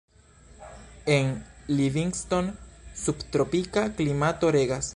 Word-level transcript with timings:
En 1.15 1.27
Livingstone 1.79 2.57
subtropika 3.05 3.83
klimato 4.01 4.49
regas. 4.57 4.89